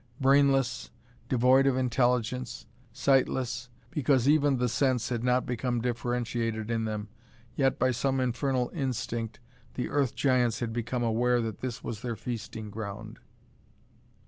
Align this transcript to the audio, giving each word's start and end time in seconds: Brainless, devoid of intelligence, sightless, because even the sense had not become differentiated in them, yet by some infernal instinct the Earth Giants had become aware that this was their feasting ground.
Brainless, 0.19 0.89
devoid 1.29 1.67
of 1.67 1.77
intelligence, 1.77 2.65
sightless, 2.91 3.69
because 3.91 4.27
even 4.27 4.57
the 4.57 4.67
sense 4.67 5.09
had 5.09 5.23
not 5.23 5.45
become 5.45 5.79
differentiated 5.79 6.71
in 6.71 6.85
them, 6.85 7.09
yet 7.55 7.77
by 7.77 7.91
some 7.91 8.19
infernal 8.19 8.71
instinct 8.73 9.39
the 9.75 9.89
Earth 9.89 10.15
Giants 10.15 10.59
had 10.59 10.73
become 10.73 11.03
aware 11.03 11.39
that 11.41 11.59
this 11.59 11.83
was 11.83 12.01
their 12.01 12.15
feasting 12.15 12.71
ground. 12.71 13.19